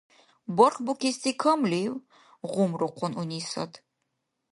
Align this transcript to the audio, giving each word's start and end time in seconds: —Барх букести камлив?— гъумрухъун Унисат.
—Барх 0.57 0.77
букести 0.85 1.31
камлив?— 1.41 1.91
гъумрухъун 2.51 3.11
Унисат. 3.21 3.71